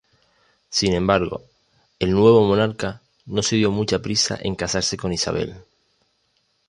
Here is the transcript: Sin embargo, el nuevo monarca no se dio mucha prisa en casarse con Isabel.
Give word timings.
Sin 0.71 0.93
embargo, 0.93 1.43
el 1.99 2.09
nuevo 2.13 2.43
monarca 2.43 3.03
no 3.27 3.43
se 3.43 3.57
dio 3.57 3.69
mucha 3.69 4.01
prisa 4.01 4.35
en 4.41 4.55
casarse 4.55 4.97
con 4.97 5.13
Isabel. 5.13 5.53